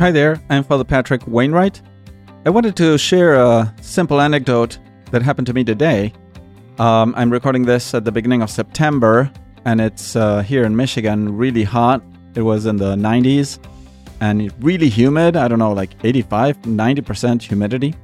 [0.00, 1.82] Hi there, I'm Father Patrick Wainwright.
[2.46, 4.78] I wanted to share a simple anecdote
[5.10, 6.14] that happened to me today.
[6.78, 9.30] Um, I'm recording this at the beginning of September,
[9.66, 12.02] and it's uh, here in Michigan, really hot.
[12.34, 13.58] It was in the 90s
[14.22, 15.36] and really humid.
[15.36, 17.94] I don't know, like 85, 90% humidity.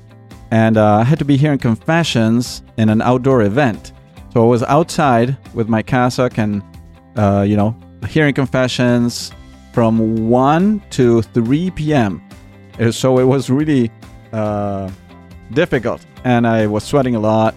[0.51, 3.93] And uh, I had to be here in confessions in an outdoor event.
[4.35, 6.63] So I was outside with my cassock and,
[7.17, 7.75] uh, you know,
[8.07, 9.33] hearing confessions
[9.77, 12.23] from 1 to 3 p.m.
[12.81, 13.91] Uh, So it was really
[14.33, 14.91] uh,
[15.53, 16.01] difficult.
[16.25, 17.55] And I was sweating a lot.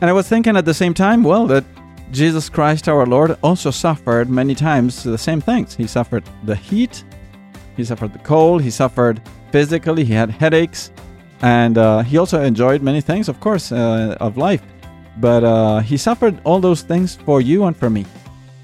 [0.00, 1.64] And I was thinking at the same time, well, that
[2.12, 5.76] Jesus Christ our Lord also suffered many times the same things.
[5.76, 7.04] He suffered the heat,
[7.76, 9.20] he suffered the cold, he suffered
[9.52, 10.90] physically, he had headaches,
[11.42, 14.62] and uh, he also enjoyed many things, of course, uh, of life.
[15.18, 18.06] But uh, he suffered all those things for you and for me.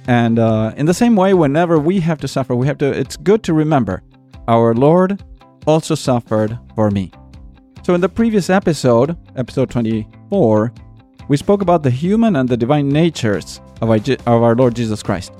[0.06, 2.86] And uh, in the same way, whenever we have to suffer, we have to.
[2.86, 4.02] It's good to remember,
[4.48, 5.22] our Lord
[5.66, 7.10] also suffered for me.
[7.82, 10.72] So in the previous episode, episode 24,
[11.28, 13.90] we spoke about the human and the divine natures of
[14.26, 15.32] our, Lord Jesus Christ.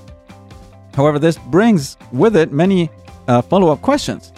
[0.94, 2.91] However, this brings with it many
[3.28, 4.33] uh, follow up questions.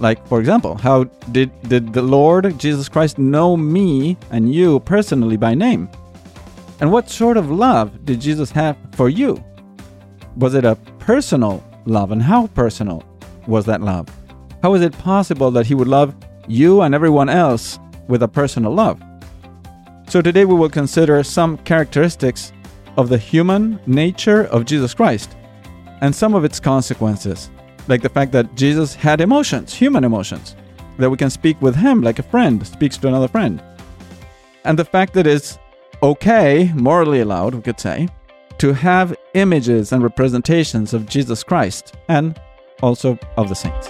[0.00, 5.36] Like, for example, how did, did the Lord Jesus Christ know me and you personally
[5.36, 5.88] by name?
[6.80, 9.42] And what sort of love did Jesus have for you?
[10.38, 12.12] Was it a personal love?
[12.12, 13.02] And how personal
[13.48, 14.08] was that love?
[14.62, 16.14] How is it possible that he would love
[16.46, 19.02] you and everyone else with a personal love?
[20.08, 22.52] So today we will consider some characteristics
[22.96, 25.36] of the human nature of Jesus Christ
[26.02, 27.50] and some of its consequences,
[27.88, 30.54] like the fact that Jesus had emotions, human emotions,
[30.98, 33.60] that we can speak with him like a friend speaks to another friend.
[34.64, 35.58] And the fact that it's
[36.00, 38.08] okay, morally allowed, we could say,
[38.58, 42.40] to have images and representations of Jesus Christ and
[42.82, 43.88] also of the saints.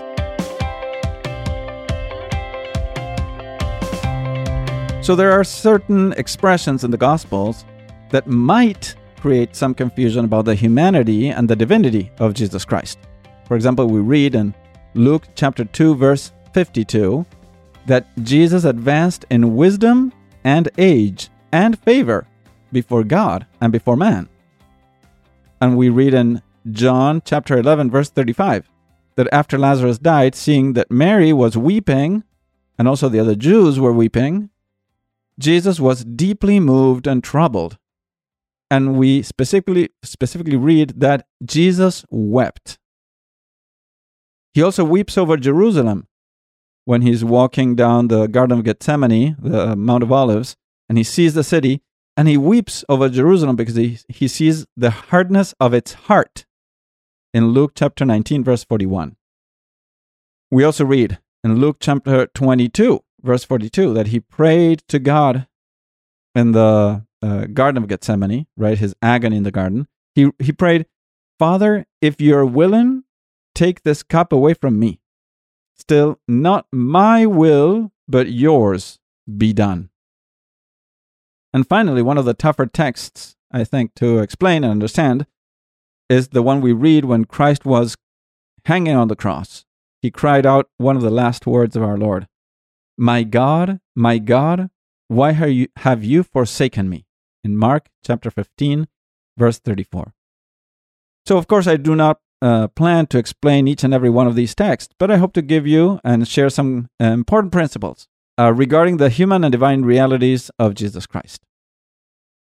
[5.05, 7.65] So there are certain expressions in the Gospels
[8.11, 12.99] that might create some confusion about the humanity and the divinity of Jesus Christ.
[13.47, 14.55] For example, we read in
[14.95, 17.25] Luke chapter 2 verse 52
[17.87, 20.13] that Jesus advanced in wisdom
[20.45, 22.27] and age and favor
[22.71, 24.29] before God and before man.
[25.61, 28.71] And we read in John chapter 11 verse 35
[29.17, 32.23] that after Lazarus died, seeing that Mary was weeping
[32.79, 34.51] and also the other Jews were weeping,
[35.39, 37.79] Jesus was deeply moved and troubled.
[38.71, 42.79] And we specifically specifically read that Jesus wept.
[44.53, 46.07] He also weeps over Jerusalem
[46.85, 50.57] when he's walking down the Garden of Gethsemane, the Mount of Olives,
[50.89, 51.83] and he sees the city,
[52.19, 56.47] and he weeps over Jerusalem because he, he sees the hardness of its heart
[57.33, 59.15] in Luke chapter 19, verse 41.
[60.51, 65.47] We also read in Luke chapter 22, verse 42, that he prayed to God
[66.35, 68.79] in the uh, Garden of Gethsemane, right?
[68.79, 69.87] His agony in the garden.
[70.17, 70.87] He, he prayed,
[71.39, 73.05] Father, if you're willing,
[73.55, 75.01] take this cup away from me.
[75.77, 78.99] Still, not my will, but yours
[79.37, 79.91] be done.
[81.53, 85.27] And finally, one of the tougher texts, I think, to explain and understand
[86.09, 87.97] is the one we read when Christ was
[88.65, 89.65] hanging on the cross.
[90.01, 92.27] He cried out one of the last words of our Lord
[92.97, 94.71] My God, my God,
[95.09, 97.07] why have you, have you forsaken me?
[97.43, 98.89] In Mark chapter 15,
[99.37, 100.13] verse 34.
[101.27, 104.35] So, of course, I do not uh, plan to explain each and every one of
[104.35, 108.53] these texts, but I hope to give you and share some uh, important principles uh,
[108.53, 111.43] regarding the human and divine realities of Jesus Christ.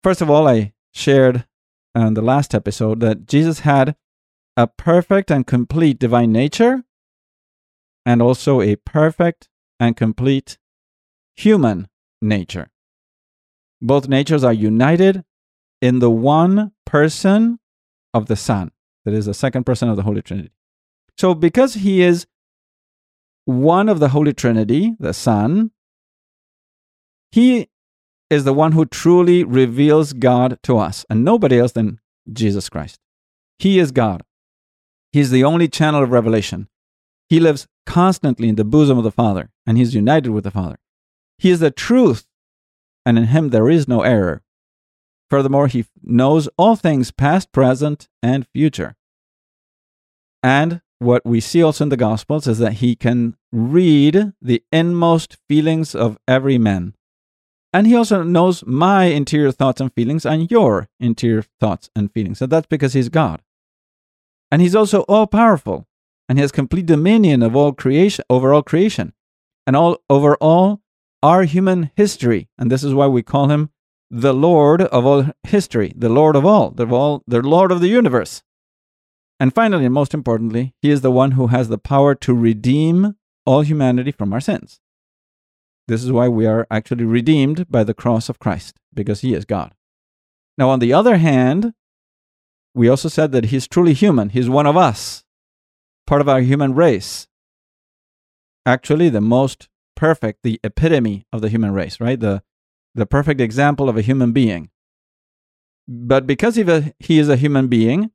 [0.03, 1.47] First of all, I shared
[1.95, 3.97] in the last episode that Jesus had
[4.57, 6.85] a perfect and complete divine nature
[8.07, 9.49] and also a perfect
[9.81, 10.59] and complete
[11.37, 11.89] human
[12.23, 12.71] nature.
[13.81, 15.25] Both natures are united
[15.83, 17.59] in the one person
[18.15, 18.71] of the Son,
[19.05, 20.53] that is the second person of the Holy Trinity.
[21.19, 22.27] So, because he is
[23.45, 25.71] one of the Holy Trinity, the Son,
[27.35, 27.69] he
[28.31, 31.99] is the one who truly reveals God to us, and nobody else than
[32.33, 33.01] Jesus Christ.
[33.59, 34.23] He is God.
[35.11, 36.69] He is the only channel of revelation.
[37.29, 40.77] He lives constantly in the bosom of the Father, and he's united with the Father.
[41.37, 42.29] He is the truth,
[43.05, 44.45] and in him there is no error.
[45.29, 48.95] Furthermore, he knows all things past, present, and future.
[50.41, 55.37] And what we see also in the Gospels is that he can read the inmost
[55.49, 56.95] feelings of every man.
[57.75, 62.41] And he also knows my interior thoughts and feelings and your interior thoughts and feelings.
[62.41, 63.43] And that's because he's God.
[64.51, 65.87] And he's also all powerful.
[66.29, 69.13] and he has complete dominion of all creation over all creation
[69.67, 70.81] and all over all
[71.23, 72.49] our human history.
[72.59, 73.71] And this is why we call him
[74.11, 77.89] the Lord of all history, the Lord of all, the all the Lord of the
[77.89, 78.43] universe.
[79.41, 83.17] And finally, and most importantly, he is the one who has the power to redeem
[83.45, 84.81] all humanity from our sins.
[85.87, 89.45] This is why we are actually redeemed by the cross of Christ, because he is
[89.45, 89.75] God.
[90.57, 91.75] Now, on the other hand,
[92.75, 94.31] we also said that he's truly human.
[94.31, 95.25] He's one of us,
[96.07, 97.29] part of our human race.
[98.65, 102.19] Actually, the most perfect, the epitome of the human race, right?
[102.19, 102.43] The,
[102.95, 104.71] the perfect example of a human being.
[105.87, 108.11] But because he is a human being,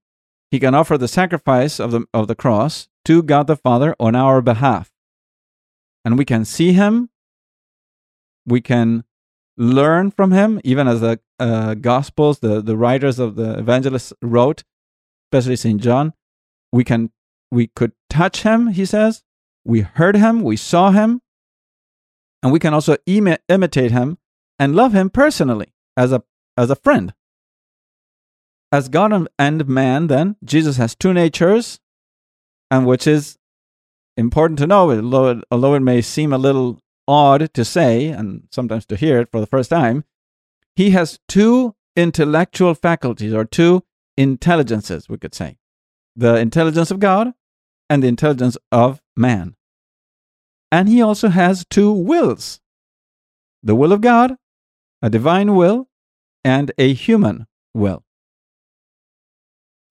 [0.49, 4.15] he can offer the sacrifice of the, of the cross to God the Father on
[4.15, 4.91] our behalf.
[6.03, 7.09] And we can see him,
[8.45, 9.03] we can
[9.57, 14.63] learn from him, even as the uh, Gospels, the, the writers of the evangelists wrote,
[15.27, 15.81] especially St.
[15.81, 16.13] John.
[16.71, 17.11] We can
[17.51, 19.23] we could touch him, he says.
[19.65, 21.21] We heard him, we saw him,
[22.41, 24.17] and we can also imi- imitate him
[24.57, 26.23] and love him personally as a
[26.57, 27.13] as a friend.
[28.71, 31.79] As God and man, then Jesus has two natures,
[32.69, 33.37] and which is
[34.15, 38.43] important to know, although it, although it may seem a little odd to say and
[38.51, 40.03] sometimes to hear it for the first time,
[40.75, 43.83] he has two intellectual faculties or two
[44.15, 45.57] intelligences, we could say
[46.15, 47.33] the intelligence of God
[47.89, 49.55] and the intelligence of man.
[50.71, 52.59] And he also has two wills
[53.63, 54.37] the will of God,
[55.01, 55.89] a divine will,
[56.45, 58.05] and a human will.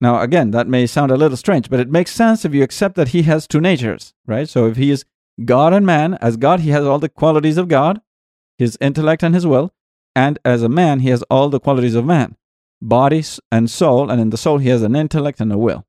[0.01, 2.95] Now, again, that may sound a little strange, but it makes sense if you accept
[2.95, 4.47] that he has two natures, right?
[4.47, 5.05] So if he is
[5.45, 8.01] God and man, as God, he has all the qualities of God,
[8.57, 9.73] his intellect and his will,
[10.15, 12.35] and as a man, he has all the qualities of man,
[12.81, 15.85] body and soul, and in the soul, he has an intellect and a will.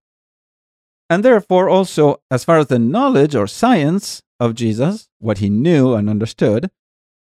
[1.08, 5.94] And therefore, also, as far as the knowledge or science of Jesus, what he knew
[5.94, 6.70] and understood,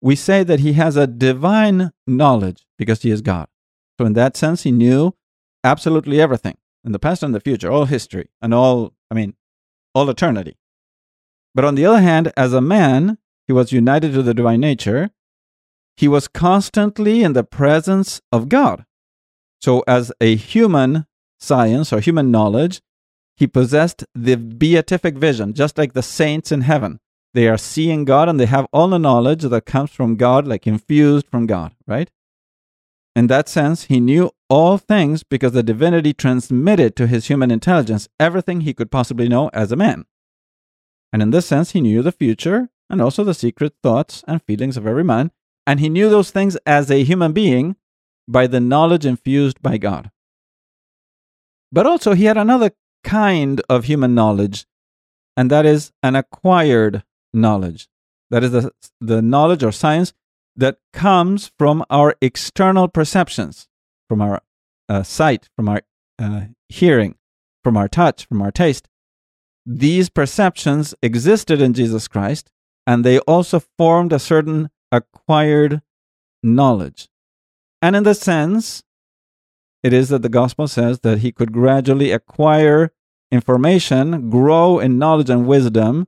[0.01, 3.47] we say that he has a divine knowledge because he is God.
[3.99, 5.15] So, in that sense, he knew
[5.63, 9.35] absolutely everything in the past and the future, all history, and all, I mean,
[9.93, 10.57] all eternity.
[11.59, 15.09] But on the other hand, as a man, he was united to the divine nature.
[15.97, 18.85] He was constantly in the presence of God.
[19.59, 21.05] So, as a human
[21.37, 22.79] science or human knowledge,
[23.35, 27.01] he possessed the beatific vision, just like the saints in heaven.
[27.33, 30.65] They are seeing God and they have all the knowledge that comes from God, like
[30.65, 32.09] infused from God, right?
[33.17, 38.07] In that sense, he knew all things because the divinity transmitted to his human intelligence
[38.17, 40.05] everything he could possibly know as a man.
[41.11, 44.77] And in this sense, he knew the future and also the secret thoughts and feelings
[44.77, 45.31] of every man,
[45.65, 47.75] and he knew those things as a human being
[48.27, 50.11] by the knowledge infused by God.
[51.71, 52.71] But also, he had another
[53.03, 54.65] kind of human knowledge,
[55.37, 57.03] and that is an acquired
[57.33, 57.87] knowledge.
[58.31, 60.13] That is the, the knowledge or science
[60.55, 63.67] that comes from our external perceptions,
[64.07, 64.41] from our
[64.87, 65.81] uh, sight, from our
[66.17, 67.15] uh, hearing,
[67.63, 68.87] from our touch, from our taste.
[69.71, 72.49] These perceptions existed in Jesus Christ,
[72.87, 75.83] and they also formed a certain acquired
[76.41, 77.07] knowledge.
[77.79, 78.81] And in the sense,
[79.83, 82.91] it is that the gospel says that he could gradually acquire
[83.31, 86.07] information, grow in knowledge and wisdom,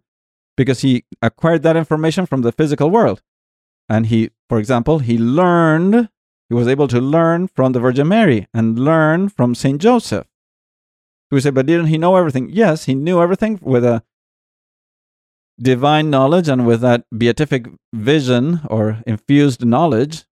[0.58, 3.22] because he acquired that information from the physical world.
[3.88, 6.10] And he, for example, he learned,
[6.50, 10.26] he was able to learn from the Virgin Mary and learn from Saint Joseph.
[11.32, 12.50] We say, but didn't he know everything?
[12.52, 14.04] Yes, he knew everything with a
[15.60, 20.26] divine knowledge and with that beatific vision or infused knowledge,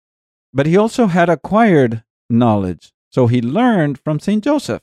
[0.54, 2.92] but he also had acquired knowledge.
[3.12, 4.44] So he learned from St.
[4.44, 4.82] Joseph.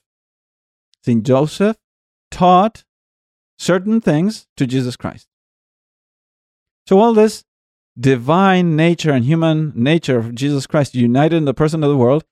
[1.04, 1.22] St.
[1.22, 1.76] Joseph
[2.30, 2.84] taught
[3.58, 5.28] certain things to Jesus Christ.
[6.86, 7.44] So all this
[7.98, 12.24] divine nature and human nature of Jesus Christ united in the person of the world,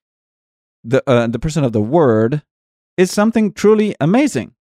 [0.83, 2.43] the, uh, the person of the Word,
[2.97, 4.55] is something truly amazing.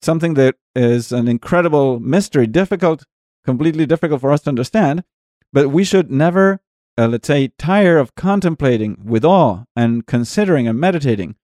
[0.00, 3.04] Something that is an incredible mystery, difficult,
[3.44, 5.04] completely difficult for us to understand,
[5.52, 6.60] but we should never
[6.98, 11.36] uh, let's say, tire of contemplating with awe and considering and meditating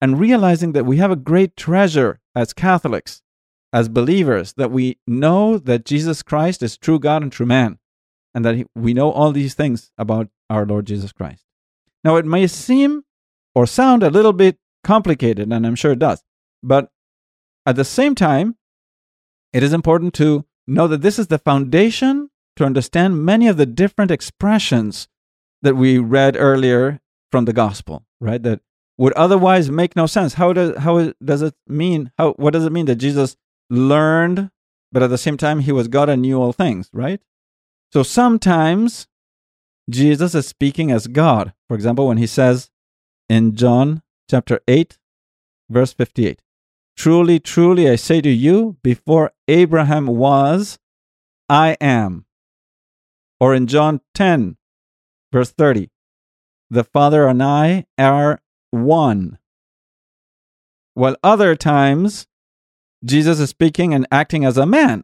[0.00, 3.20] and realizing that we have a great treasure as Catholics,
[3.72, 7.80] as believers, that we know that Jesus Christ is true God and true man,
[8.32, 11.44] and that he, we know all these things about our Lord Jesus Christ.
[12.04, 13.02] Now, it may seem
[13.52, 16.22] or sound a little bit complicated, and I'm sure it does,
[16.62, 16.90] but
[17.66, 18.56] at the same time,
[19.52, 23.66] it is important to know that this is the foundation to understand many of the
[23.66, 25.08] different expressions
[25.62, 28.42] that we read earlier from the gospel, right?
[28.42, 28.60] That
[28.98, 30.34] would otherwise make no sense.
[30.34, 32.12] How does how does it mean?
[32.18, 33.36] How what does it mean that Jesus
[33.68, 34.50] learned,
[34.92, 37.20] but at the same time, he was God and knew all things, right?
[37.92, 39.06] So sometimes
[39.88, 41.52] Jesus is speaking as God.
[41.68, 42.70] For example, when he says
[43.28, 44.96] in John chapter 8,
[45.68, 46.40] verse 58,
[46.96, 50.78] Truly, truly, I say to you, before Abraham was,
[51.48, 52.26] I am.
[53.40, 54.56] Or in John 10,
[55.32, 55.90] verse 30,
[56.70, 59.38] the Father and I are one.
[60.94, 62.28] While other times,
[63.04, 65.02] Jesus is speaking and acting as a man.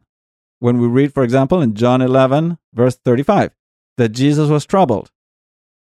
[0.59, 3.53] When we read, for example, in John 11, verse 35,
[3.97, 5.11] that Jesus was troubled.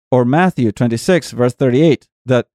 [0.09, 2.47] Or Matthew 26, verse 38, that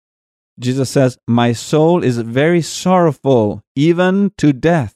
[0.58, 4.94] Jesus says, My soul is very sorrowful, even to death.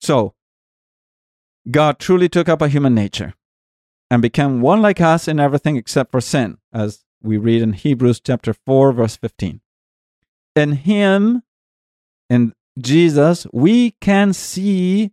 [0.00, 0.34] So,
[1.70, 3.34] God truly took up a human nature
[4.10, 8.20] and became one like us in everything except for sin, as we read in Hebrews
[8.20, 9.60] chapter 4, verse 15.
[10.56, 11.42] In Him,
[12.30, 15.12] in Jesus, we can see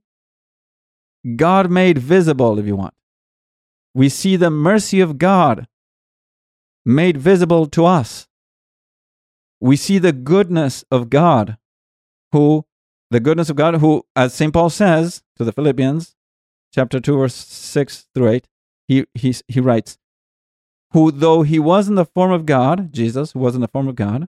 [1.35, 2.93] God made visible, if you want.
[3.93, 5.67] We see the mercy of God
[6.85, 8.27] made visible to us.
[9.59, 11.57] We see the goodness of God,
[12.31, 12.65] who,
[13.09, 14.53] the goodness of God, who, as St.
[14.53, 16.15] Paul says to the Philippians,
[16.73, 18.47] chapter 2, verse 6 through 8,
[18.87, 19.97] he, he, he writes,
[20.91, 23.95] Who, though he was in the form of God, Jesus, was in the form of
[23.95, 24.27] God,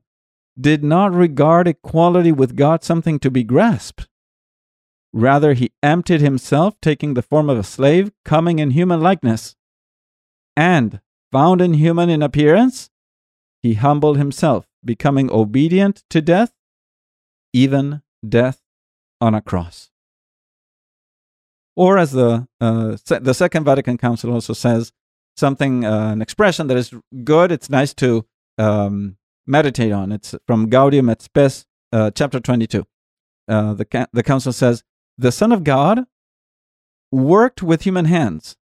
[0.60, 4.08] did not regard equality with God something to be grasped.
[5.14, 9.56] Rather, he emptied himself, taking the form of a slave, coming in human likeness.
[10.56, 11.00] And,
[11.32, 12.90] found in human in appearance,
[13.62, 16.54] he humbled himself, becoming obedient to death,
[17.54, 18.62] even death
[19.20, 19.90] on a cross.
[21.76, 24.92] Or, as the, uh, the Second Vatican Council also says,
[25.36, 26.94] something, uh, an expression that is
[27.24, 28.26] good, it's nice to
[28.58, 30.12] um, meditate on.
[30.12, 32.86] It's from Gaudium et Spes, uh, chapter 22.
[33.48, 34.84] Uh, the, the council says,
[35.18, 36.06] The Son of God
[37.12, 38.58] worked with human hands.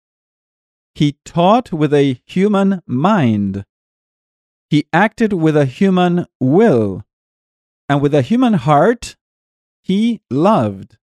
[0.95, 3.65] He taught with a human mind.
[4.69, 7.03] He acted with a human will.
[7.89, 9.17] And with a human heart,
[9.83, 10.97] he loved.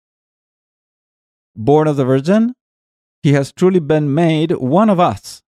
[1.54, 2.54] Born of the Virgin,
[3.22, 5.42] he has truly been made one of us,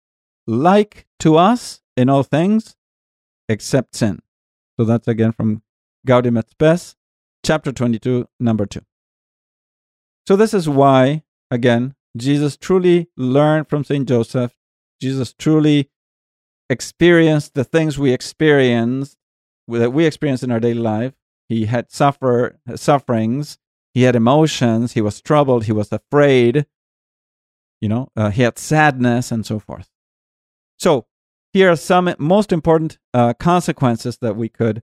[0.47, 2.77] like to us in all things,
[3.49, 4.21] except sin.
[4.79, 5.63] So that's again from
[6.07, 6.97] Gaudium et Spes,
[7.45, 8.81] chapter 22, number 2.
[10.27, 14.09] So this is why, again, Jesus truly learned from St.
[14.09, 14.55] Joseph.
[15.01, 15.91] Jesus truly
[16.69, 19.17] experienced the things we experience,
[19.69, 21.15] that we experience in our daily life.
[21.49, 23.59] He had suffer, sufferings,
[23.93, 26.67] he had emotions, he was troubled, he was afraid,
[27.81, 29.91] you know, uh, he had sadness and so forth.
[30.79, 31.07] So
[31.53, 34.83] here are some most important uh, consequences that we could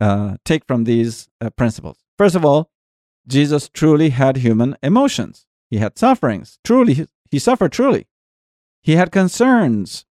[0.00, 1.98] uh, take from these uh, principles.
[2.16, 2.70] First of all,
[3.26, 5.46] Jesus truly had human emotions.
[5.70, 6.58] He had sufferings.
[6.64, 8.06] Truly, he suffered truly.
[8.82, 10.06] He had concerns,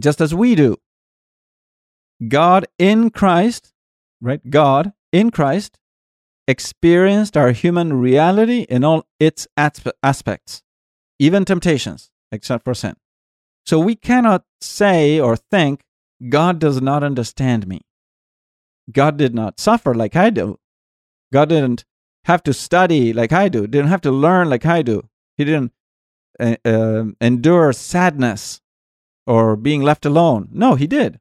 [0.00, 0.76] just as we do.
[2.28, 3.72] God in Christ,
[4.20, 4.40] right?
[4.48, 5.78] God in Christ
[6.46, 10.62] experienced our human reality in all its aspects,
[11.18, 12.94] even temptations, except for sin.
[13.66, 15.82] So we cannot say or think,
[16.28, 17.80] God does not understand me.
[18.90, 20.58] God did not suffer like I do.
[21.32, 21.84] God didn't
[22.24, 25.08] have to study like I do, didn't have to learn like I do.
[25.36, 25.72] He didn't
[26.38, 28.60] uh, uh, endure sadness
[29.26, 30.48] or being left alone.
[30.52, 31.18] No, he did.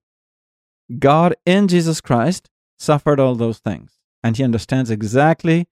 [1.00, 3.98] God in Jesus Christ suffered all those things.
[4.24, 5.68] And he understands exactly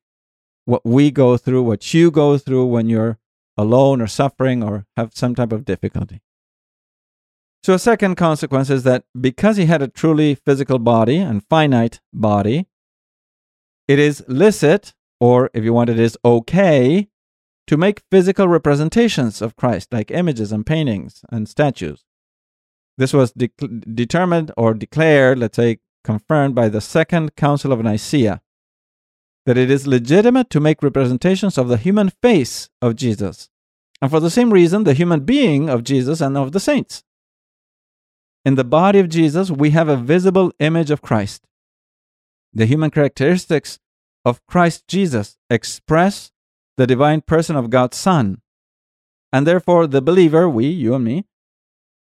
[0.65, 3.19] what we go through, what you go through when you're
[3.57, 6.21] alone or suffering or have some type of difficulty.
[7.63, 11.99] So, a second consequence is that because he had a truly physical body and finite
[12.13, 12.67] body,
[13.87, 17.09] it is licit, or if you want, it is okay,
[17.67, 22.03] to make physical representations of Christ, like images and paintings and statues.
[22.97, 28.41] This was de- determined or declared, let's say, confirmed by the Second Council of Nicaea,
[29.45, 33.49] that it is legitimate to make representations of the human face of Jesus,
[34.01, 37.03] and for the same reason, the human being of Jesus and of the saints.
[38.45, 41.45] In the body of Jesus, we have a visible image of Christ.
[42.53, 43.79] The human characteristics
[44.25, 46.31] of Christ Jesus express
[46.77, 48.41] the divine person of God's Son.
[49.31, 51.25] And therefore, the believer, we, you and me,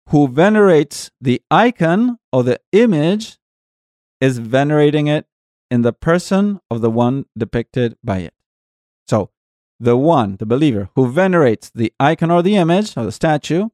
[0.08, 3.38] who venerates the icon or the image
[4.20, 5.26] is venerating it
[5.70, 8.34] in the person of the one depicted by it.
[9.06, 9.30] So,
[9.80, 13.68] the one, the believer, who venerates the icon or the image or the statue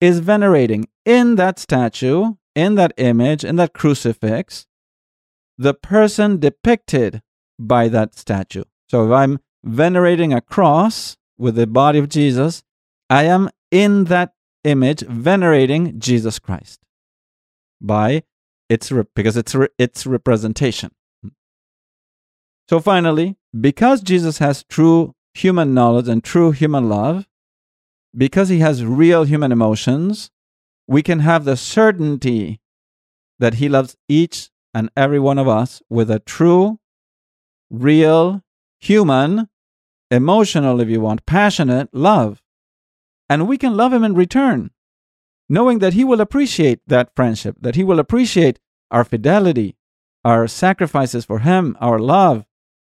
[0.00, 4.66] is venerating in that statue, in that image, in that crucifix,
[5.58, 7.22] the person depicted
[7.60, 8.64] by that statue.
[8.88, 12.62] So if I'm venerating a cross with the body of Jesus,
[13.08, 14.32] I am in that
[14.64, 16.80] image venerating Jesus Christ
[17.80, 18.24] by
[18.68, 20.90] its re- because it's re- its representation.
[22.68, 27.26] So finally, because Jesus has true human knowledge and true human love,
[28.16, 30.30] because he has real human emotions,
[30.86, 32.60] we can have the certainty
[33.38, 36.79] that he loves each and every one of us with a true,
[37.70, 38.42] real,
[38.78, 39.48] human,
[40.10, 42.42] emotional, if you want, passionate love.
[43.28, 44.70] And we can love him in return,
[45.48, 48.58] knowing that he will appreciate that friendship, that he will appreciate
[48.90, 49.76] our fidelity,
[50.24, 52.44] our sacrifices for him, our love,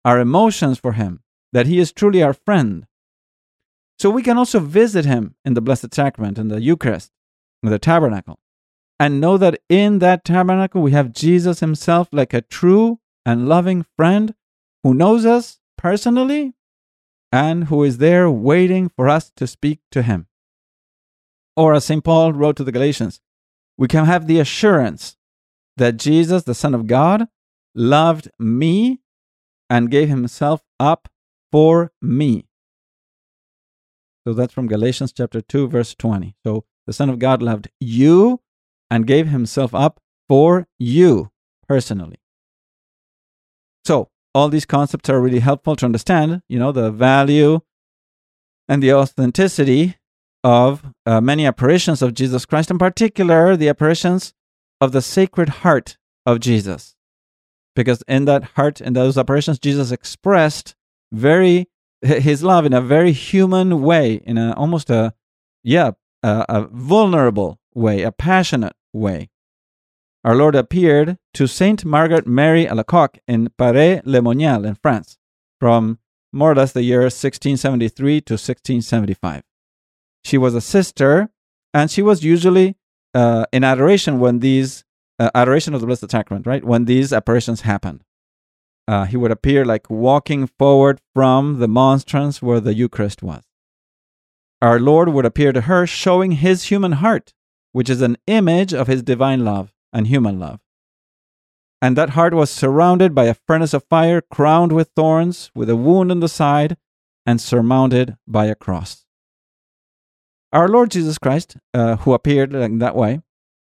[0.04, 1.20] our emotions for him,
[1.52, 2.86] that he is truly our friend.
[3.98, 7.12] So we can also visit him in the Blessed Sacrament, in the Eucharist,
[7.62, 8.38] in the tabernacle,
[9.00, 13.86] and know that in that tabernacle we have Jesus himself like a true and loving
[13.96, 14.34] friend
[14.86, 16.54] who knows us personally
[17.32, 20.28] and who is there waiting for us to speak to him.
[21.56, 22.04] Or as St.
[22.04, 23.20] Paul wrote to the Galatians,
[23.76, 25.16] we can have the assurance
[25.76, 27.26] that Jesus, the Son of God,
[27.74, 29.00] loved me
[29.68, 31.08] and gave himself up
[31.50, 32.46] for me.
[34.24, 36.36] So that's from Galatians chapter 2, verse 20.
[36.44, 38.40] So the Son of God loved you
[38.88, 41.32] and gave himself up for you
[41.66, 42.20] personally.
[43.84, 47.60] So all these concepts are really helpful to understand, you know, the value
[48.68, 49.96] and the authenticity
[50.44, 54.34] of uh, many apparitions of Jesus Christ, in particular, the apparitions
[54.78, 56.94] of the Sacred Heart of Jesus.
[57.74, 60.74] Because in that heart, in those apparitions, Jesus expressed
[61.10, 61.70] very
[62.02, 65.14] his love in a very human way, in a almost a
[65.64, 69.30] yeah, a, a vulnerable way, a passionate way
[70.26, 75.18] our Lord appeared to Saint Margaret Mary Alacoque in Paray-le-Monial in France
[75.60, 76.00] from
[76.32, 79.44] more or less the year 1673 to 1675.
[80.24, 81.30] She was a sister,
[81.72, 82.76] and she was usually
[83.14, 84.84] uh, in adoration when these
[85.20, 86.64] uh, adoration of the Blessed Sacrament, right?
[86.64, 88.02] When these apparitions happened,
[88.88, 93.44] uh, he would appear like walking forward from the monstrance where the Eucharist was.
[94.60, 97.32] Our Lord would appear to her, showing his human heart,
[97.70, 100.60] which is an image of his divine love and human love.
[101.82, 105.76] And that heart was surrounded by a furnace of fire, crowned with thorns, with a
[105.76, 106.76] wound in the side,
[107.26, 109.04] and surmounted by a cross.
[110.52, 113.20] Our Lord Jesus Christ, uh, who appeared in that way,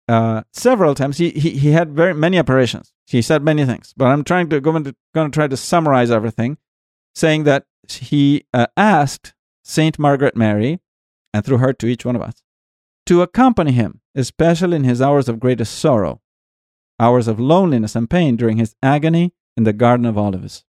[0.09, 2.92] uh, several times, he, he, he had very many apparitions.
[3.07, 6.11] He said many things, but I'm trying to going to, going to try to summarize
[6.11, 6.57] everything,
[7.14, 10.81] saying that he uh, asked Saint Margaret Mary,
[11.35, 12.42] and through her to each one of us,
[13.09, 16.21] to accompany him, especially in his hours of greatest sorrow,
[17.01, 20.66] hours of loneliness and pain during his agony in the Garden of Olives.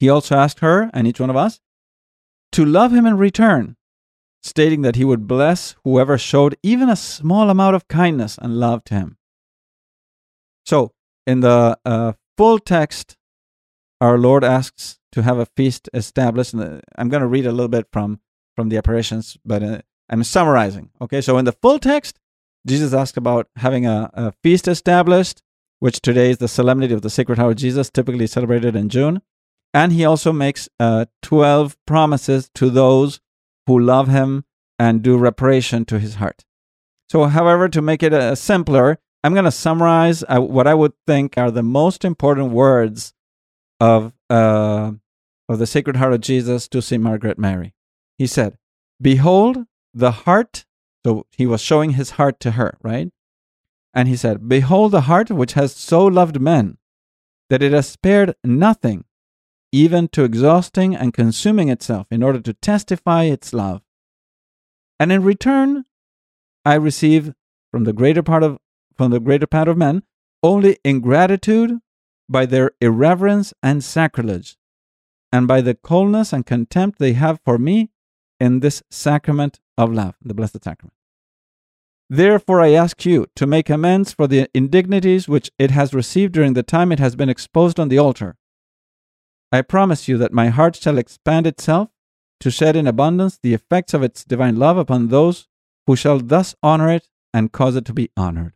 [0.00, 1.60] He also asked her and each one of us
[2.52, 3.76] to love him in return,
[4.42, 8.82] stating that he would bless whoever showed even a small amount of kindness and love
[8.84, 9.18] to him.
[10.64, 10.92] So,
[11.26, 13.18] in the uh, full text,
[14.00, 16.54] our Lord asks to have a feast established.
[16.54, 18.20] I'm going to read a little bit from,
[18.56, 20.90] from the apparitions, but uh, I'm summarizing.
[21.00, 22.18] Okay, so in the full text,
[22.66, 25.42] Jesus asked about having a, a feast established,
[25.80, 29.22] which today is the Solemnity of the Sacred Heart of Jesus, typically celebrated in June.
[29.72, 33.20] And he also makes uh, 12 promises to those
[33.66, 34.44] who love him
[34.78, 36.44] and do reparation to his heart.
[37.08, 40.92] So, however, to make it uh, simpler, I'm going to summarize uh, what I would
[41.06, 43.14] think are the most important words
[43.80, 44.92] of, uh,
[45.48, 47.02] of the Sacred Heart of Jesus to St.
[47.02, 47.74] Margaret Mary.
[48.16, 48.56] He said,
[49.00, 49.64] Behold,
[49.94, 50.64] the heart.
[51.04, 53.10] So he was showing his heart to her, right?
[53.92, 56.78] And he said, Behold the heart which has so loved men,
[57.48, 59.04] that it has spared nothing,
[59.70, 63.82] even to exhausting and consuming itself in order to testify its love.
[64.98, 65.84] And in return,
[66.64, 67.34] I receive
[67.70, 68.58] from the greater part of
[68.96, 70.04] from the greater part of men
[70.42, 71.72] only ingratitude
[72.28, 74.56] by their irreverence and sacrilege,
[75.32, 77.90] and by the coldness and contempt they have for me
[78.38, 80.94] in this sacrament of love, the Blessed Sacrament.
[82.10, 86.52] Therefore, I ask you to make amends for the indignities which it has received during
[86.52, 88.36] the time it has been exposed on the altar.
[89.50, 91.90] I promise you that my heart shall expand itself
[92.40, 95.48] to shed in abundance the effects of its divine love upon those
[95.86, 98.52] who shall thus honor it and cause it to be honored.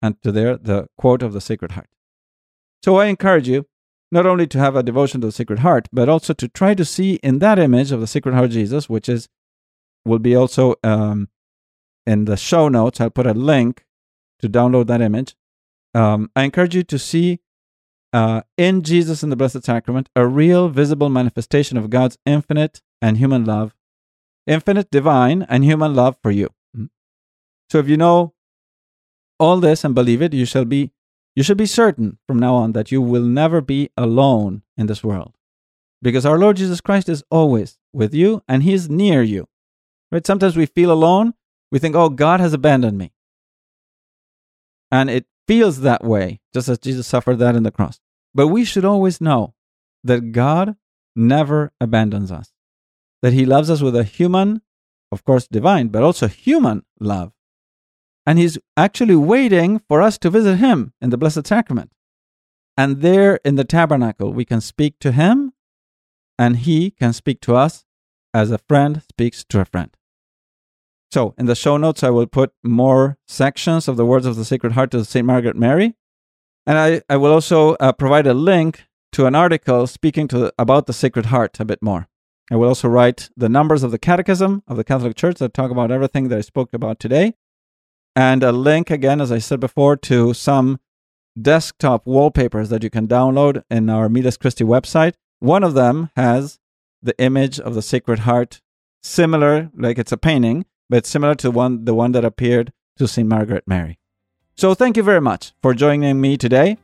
[0.00, 1.88] And to there, the quote of the Sacred Heart.
[2.84, 3.66] So I encourage you
[4.10, 6.84] not only to have a devotion to the Sacred Heart, but also to try to
[6.84, 9.28] see in that image of the Sacred Heart Jesus, which is
[10.08, 11.28] will be also um,
[12.06, 13.00] in the show notes.
[13.00, 13.84] I'll put a link
[14.40, 15.36] to download that image.
[15.94, 17.40] Um, I encourage you to see
[18.12, 23.18] uh, in Jesus in the Blessed Sacrament a real visible manifestation of God's infinite and
[23.18, 23.74] human love,
[24.46, 26.48] infinite divine and human love for you.
[26.74, 26.86] Hmm?
[27.70, 28.34] So if you know
[29.38, 30.92] all this and believe it, you shall be
[31.36, 35.04] you should be certain from now on that you will never be alone in this
[35.04, 35.34] world.
[36.02, 39.46] Because our Lord Jesus Christ is always with you and he is near you.
[40.10, 40.26] Right?
[40.26, 41.34] Sometimes we feel alone.
[41.70, 43.12] We think, "Oh, God has abandoned me."
[44.90, 48.00] And it feels that way, just as Jesus suffered that in the cross.
[48.34, 49.54] But we should always know
[50.04, 50.76] that God
[51.14, 52.52] never abandons us,
[53.22, 54.62] that He loves us with a human,
[55.10, 57.32] of course, divine, but also human love.
[58.26, 61.92] And He's actually waiting for us to visit Him in the Blessed Sacrament.
[62.76, 65.52] And there in the tabernacle, we can speak to Him,
[66.38, 67.84] and He can speak to us
[68.38, 69.90] as a friend speaks to a friend.
[71.10, 74.44] So, in the show notes, I will put more sections of the words of the
[74.44, 75.26] Sacred Heart to St.
[75.26, 75.94] Margaret Mary.
[76.66, 80.86] And I, I will also uh, provide a link to an article speaking to about
[80.86, 82.08] the Sacred Heart a bit more.
[82.50, 85.70] I will also write the numbers of the Catechism of the Catholic Church that talk
[85.70, 87.34] about everything that I spoke about today.
[88.14, 90.78] And a link, again, as I said before, to some
[91.40, 95.14] desktop wallpapers that you can download in our Miles Christi website.
[95.40, 96.58] One of them has
[97.02, 98.60] the image of the Sacred Heart,
[99.02, 103.28] similar, like it's a painting, but similar to one the one that appeared to St.
[103.28, 103.98] Margaret Mary.
[104.56, 106.78] So thank you very much for joining me today.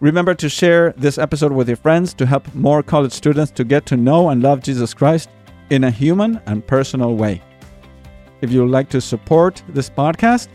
[0.00, 3.86] Remember to share this episode with your friends to help more college students to get
[3.86, 5.28] to know and love Jesus Christ
[5.70, 7.42] in a human and personal way.
[8.40, 10.48] If you would like to support this podcast,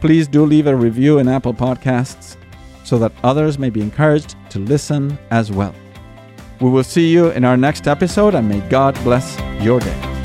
[0.00, 2.36] please do leave a review in Apple Podcasts
[2.84, 5.74] so that others may be encouraged to listen as well.
[6.60, 10.15] We will see you in our next episode and may God bless your day.